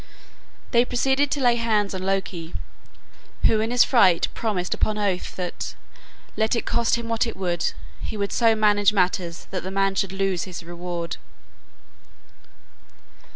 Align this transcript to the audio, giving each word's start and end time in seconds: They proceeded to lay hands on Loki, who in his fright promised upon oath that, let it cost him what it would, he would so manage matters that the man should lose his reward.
They 0.71 0.83
proceeded 0.83 1.29
to 1.29 1.41
lay 1.43 1.57
hands 1.57 1.93
on 1.93 2.01
Loki, 2.01 2.55
who 3.45 3.59
in 3.59 3.69
his 3.69 3.83
fright 3.83 4.29
promised 4.33 4.73
upon 4.73 4.97
oath 4.97 5.35
that, 5.35 5.75
let 6.35 6.55
it 6.55 6.65
cost 6.65 6.95
him 6.95 7.07
what 7.07 7.27
it 7.27 7.37
would, 7.37 7.73
he 7.99 8.17
would 8.17 8.31
so 8.31 8.55
manage 8.55 8.93
matters 8.93 9.45
that 9.51 9.61
the 9.61 9.69
man 9.69 9.93
should 9.93 10.11
lose 10.11 10.45
his 10.45 10.63
reward. 10.63 11.17